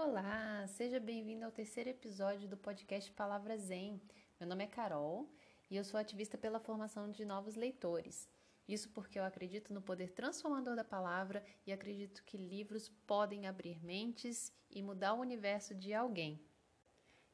[0.00, 4.00] Olá, seja bem-vindo ao terceiro episódio do podcast Palavra Zen.
[4.38, 5.28] Meu nome é Carol
[5.68, 8.30] e eu sou ativista pela formação de novos leitores.
[8.68, 13.84] Isso porque eu acredito no poder transformador da palavra e acredito que livros podem abrir
[13.84, 16.40] mentes e mudar o universo de alguém.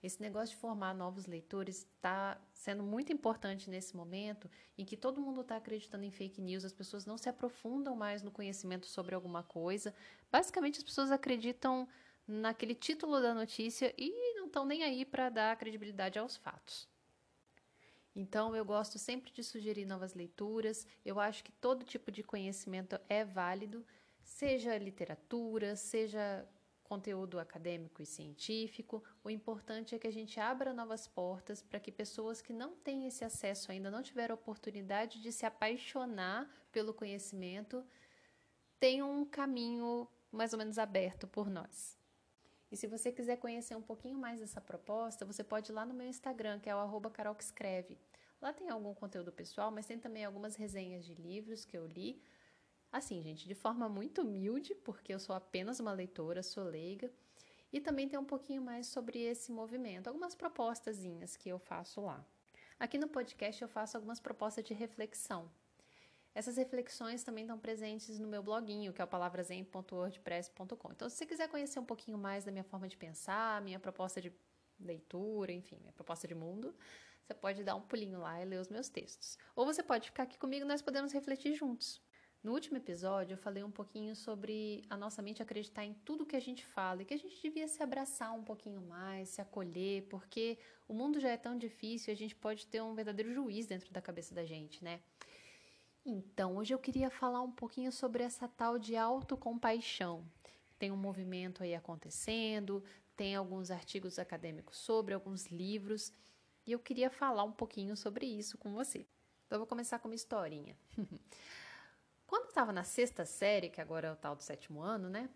[0.03, 5.21] Esse negócio de formar novos leitores está sendo muito importante nesse momento em que todo
[5.21, 9.15] mundo está acreditando em fake news, as pessoas não se aprofundam mais no conhecimento sobre
[9.15, 9.95] alguma coisa.
[10.33, 11.87] Basicamente, as pessoas acreditam
[12.27, 16.89] naquele título da notícia e não estão nem aí para dar credibilidade aos fatos.
[18.17, 20.87] Então, eu gosto sempre de sugerir novas leituras.
[21.05, 23.85] Eu acho que todo tipo de conhecimento é válido,
[24.23, 26.49] seja literatura, seja
[26.85, 29.03] conteúdo acadêmico e científico.
[29.25, 33.07] O importante é que a gente abra novas portas para que pessoas que não têm
[33.07, 37.85] esse acesso ainda, não tiveram oportunidade de se apaixonar pelo conhecimento,
[38.79, 41.99] tenham um caminho mais ou menos aberto por nós.
[42.75, 45.95] E se você quiser conhecer um pouquinho mais dessa proposta, você pode ir lá no
[45.95, 47.97] meu Instagram, que é o arroba carolquescreve.
[48.43, 52.21] Lá tem algum conteúdo pessoal, mas tem também algumas resenhas de livros que eu li.
[52.91, 57.13] Assim, gente, de forma muito humilde, porque eu sou apenas uma leitora, sou leiga.
[57.73, 62.27] E também tem um pouquinho mais sobre esse movimento, algumas propostazinhas que eu faço lá.
[62.81, 65.49] Aqui no podcast eu faço algumas propostas de reflexão,
[66.35, 70.93] essas reflexões também estão presentes no meu bloguinho, que é o palavrazen.wordpress.com.
[70.93, 74.21] Então, se você quiser conhecer um pouquinho mais da minha forma de pensar, minha proposta
[74.21, 74.33] de
[74.81, 76.75] leitura, enfim, minha proposta de mundo,
[77.23, 79.39] você pode dar um pulinho lá e ler os meus textos.
[79.55, 82.03] Ou você pode ficar aqui comigo nós podemos refletir juntos.
[82.43, 86.37] No último episódio, eu falei um pouquinho sobre a nossa mente acreditar em tudo que
[86.37, 90.03] a gente fala e que a gente devia se abraçar um pouquinho mais, se acolher,
[90.11, 93.65] porque o mundo já é tão difícil e a gente pode ter um verdadeiro juiz
[93.65, 95.01] dentro da cabeça da gente, né?
[96.07, 100.23] Então, hoje eu queria falar um pouquinho sobre essa tal de autocompaixão.
[100.79, 102.85] Tem um movimento aí acontecendo,
[103.17, 106.13] tem alguns artigos acadêmicos sobre, alguns livros,
[106.67, 109.07] e eu queria falar um pouquinho sobre isso com você.
[109.47, 110.77] Então, eu vou começar com uma historinha.
[112.27, 115.31] Quando eu estava na sexta série, que agora é o tal do sétimo ano, né?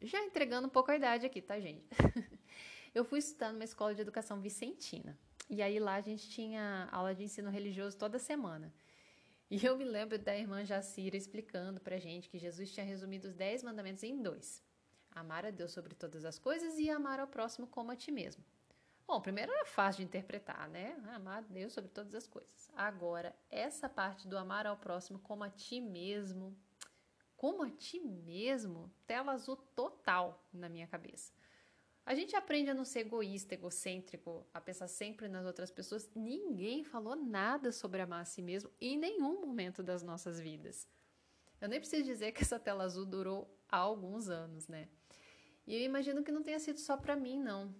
[0.00, 1.84] Já entregando um pouco a idade aqui, tá, gente?
[2.94, 5.18] eu fui estudar numa escola de educação vicentina.
[5.50, 8.72] E aí lá a gente tinha aula de ensino religioso toda semana.
[9.54, 13.36] E eu me lembro da irmã Jacira explicando pra gente que Jesus tinha resumido os
[13.36, 14.60] dez mandamentos em dois:
[15.12, 18.44] amar a Deus sobre todas as coisas e amar ao próximo como a ti mesmo.
[19.06, 21.00] Bom, primeiro era fácil de interpretar, né?
[21.14, 22.68] Amar a Deus sobre todas as coisas.
[22.74, 26.58] Agora, essa parte do amar ao próximo como a ti mesmo,
[27.36, 31.32] como a ti mesmo, tela azul total na minha cabeça.
[32.06, 36.10] A gente aprende a não ser egoísta, egocêntrico, a pensar sempre nas outras pessoas.
[36.14, 40.86] Ninguém falou nada sobre amar a si mesmo em nenhum momento das nossas vidas.
[41.60, 44.88] Eu nem preciso dizer que essa tela azul durou há alguns anos, né?
[45.66, 47.74] E eu imagino que não tenha sido só para mim, não.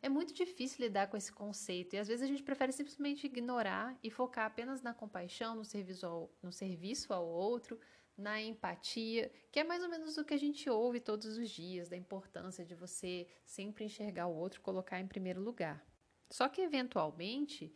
[0.00, 3.98] É muito difícil lidar com esse conceito e às vezes a gente prefere simplesmente ignorar
[4.02, 7.78] e focar apenas na compaixão, no serviço ao, no serviço ao outro,
[8.18, 11.88] na empatia, que é mais ou menos o que a gente ouve todos os dias,
[11.88, 15.86] da importância de você sempre enxergar o outro, colocar em primeiro lugar.
[16.28, 17.72] Só que, eventualmente,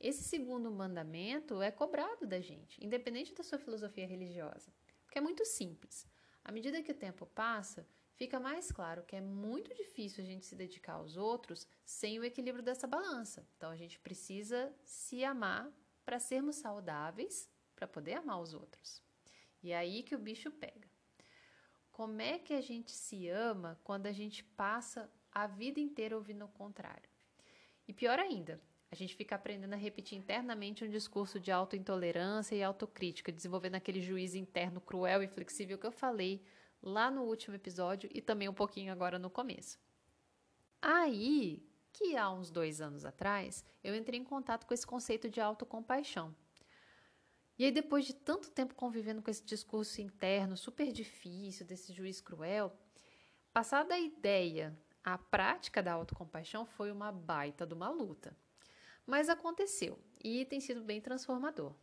[0.00, 4.74] esse segundo mandamento é cobrado da gente, independente da sua filosofia religiosa.
[5.04, 6.04] Porque é muito simples.
[6.44, 10.44] À medida que o tempo passa, fica mais claro que é muito difícil a gente
[10.44, 13.48] se dedicar aos outros sem o equilíbrio dessa balança.
[13.56, 15.72] Então, a gente precisa se amar
[16.04, 19.05] para sermos saudáveis, para poder amar os outros.
[19.66, 20.88] E é aí que o bicho pega.
[21.90, 26.44] Como é que a gente se ama quando a gente passa a vida inteira ouvindo
[26.44, 27.10] o contrário?
[27.88, 28.60] E pior ainda,
[28.92, 34.00] a gente fica aprendendo a repetir internamente um discurso de autointolerância e autocrítica, desenvolvendo aquele
[34.00, 36.44] juízo interno cruel e flexível que eu falei
[36.80, 39.80] lá no último episódio e também um pouquinho agora no começo.
[40.80, 45.40] Aí que há uns dois anos atrás eu entrei em contato com esse conceito de
[45.40, 46.32] autocompaixão.
[47.58, 52.20] E aí, depois de tanto tempo convivendo com esse discurso interno super difícil, desse juiz
[52.20, 52.76] cruel,
[53.52, 58.36] passada a ideia, a prática da autocompaixão foi uma baita de uma luta.
[59.06, 61.74] Mas aconteceu e tem sido bem transformador.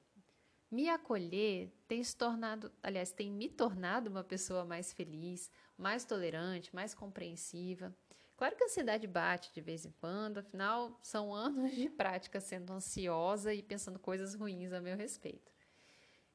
[0.70, 6.74] Me acolher tem se tornado, aliás, tem me tornado uma pessoa mais feliz, mais tolerante,
[6.76, 7.96] mais compreensiva.
[8.36, 12.74] Claro que a ansiedade bate de vez em quando, afinal, são anos de prática sendo
[12.74, 15.53] ansiosa e pensando coisas ruins a meu respeito.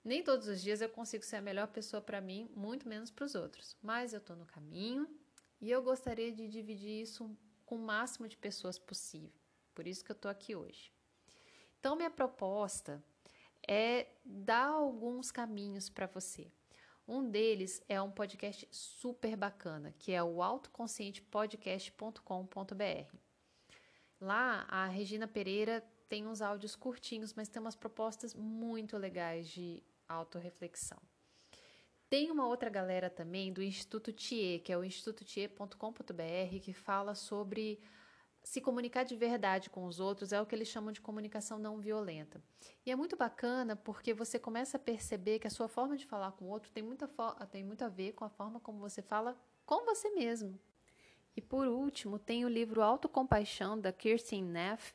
[0.05, 3.25] Nem todos os dias eu consigo ser a melhor pessoa para mim, muito menos para
[3.25, 5.09] os outros, mas eu estou no caminho
[5.61, 7.37] e eu gostaria de dividir isso
[7.67, 9.33] com o máximo de pessoas possível.
[9.75, 10.93] Por isso que eu estou aqui hoje.
[11.79, 13.05] Então, minha proposta
[13.67, 16.51] é dar alguns caminhos para você.
[17.07, 23.17] Um deles é um podcast super bacana, que é o autoconscientepodcast.com.br.
[24.21, 29.83] Lá, a Regina Pereira tem uns áudios curtinhos, mas tem umas propostas muito legais de
[30.09, 30.99] autorreflexão.
[32.09, 37.79] Tem uma outra galera também do Instituto TIE, que é o institutotie.com.br, que fala sobre
[38.43, 41.79] se comunicar de verdade com os outros, é o que eles chamam de comunicação não
[41.79, 42.43] violenta.
[42.87, 46.33] E é muito bacana porque você começa a perceber que a sua forma de falar
[46.33, 47.07] com o outro tem, muita
[47.51, 50.59] tem muito a ver com a forma como você fala com você mesmo.
[51.37, 54.95] E por último, tem o livro Autocompaixão, da Kirsten Neff,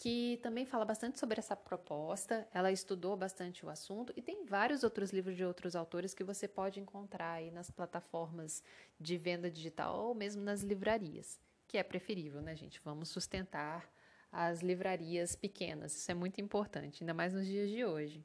[0.00, 2.48] que também fala bastante sobre essa proposta.
[2.54, 6.48] Ela estudou bastante o assunto e tem vários outros livros de outros autores que você
[6.48, 8.64] pode encontrar aí nas plataformas
[8.98, 11.38] de venda digital ou mesmo nas livrarias,
[11.68, 12.80] que é preferível, né, gente?
[12.82, 13.92] Vamos sustentar
[14.32, 15.94] as livrarias pequenas.
[15.94, 18.24] Isso é muito importante, ainda mais nos dias de hoje.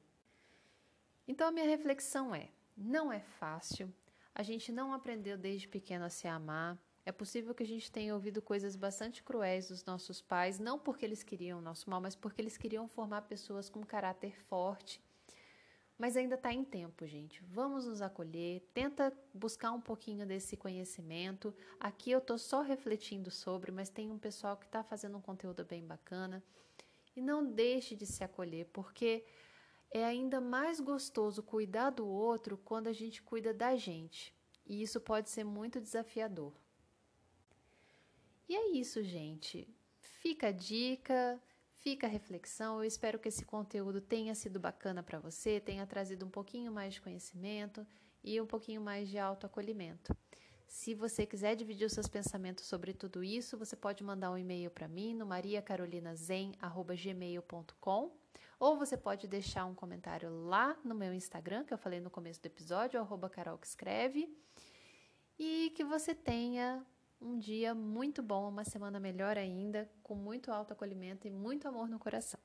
[1.27, 3.93] Então a minha reflexão é: não é fácil.
[4.33, 6.77] A gente não aprendeu desde pequeno a se amar.
[7.05, 11.05] É possível que a gente tenha ouvido coisas bastante cruéis dos nossos pais, não porque
[11.05, 14.99] eles queriam o nosso mal, mas porque eles queriam formar pessoas com caráter forte.
[15.99, 17.43] Mas ainda está em tempo, gente.
[17.43, 21.53] Vamos nos acolher, tenta buscar um pouquinho desse conhecimento.
[21.79, 25.63] Aqui eu estou só refletindo sobre, mas tem um pessoal que está fazendo um conteúdo
[25.63, 26.43] bem bacana.
[27.15, 29.23] E não deixe de se acolher, porque
[29.91, 34.35] é ainda mais gostoso cuidar do outro quando a gente cuida da gente.
[34.65, 36.51] E isso pode ser muito desafiador.
[38.47, 39.67] E é isso, gente.
[39.99, 41.41] Fica a dica,
[41.77, 42.79] fica a reflexão.
[42.79, 46.93] Eu espero que esse conteúdo tenha sido bacana para você, tenha trazido um pouquinho mais
[46.95, 47.85] de conhecimento
[48.23, 50.15] e um pouquinho mais de autoacolhimento.
[50.67, 54.69] Se você quiser dividir os seus pensamentos sobre tudo isso, você pode mandar um e-mail
[54.71, 58.11] para mim no mariacarolinazen@gmail.com
[58.59, 62.41] ou você pode deixar um comentário lá no meu Instagram, que eu falei no começo
[62.41, 64.29] do episódio, arroba Carol que escreve.
[65.37, 66.85] E que você tenha
[67.21, 71.99] um dia muito bom, uma semana melhor ainda, com muito autoacolhimento e muito amor no
[71.99, 72.39] coração.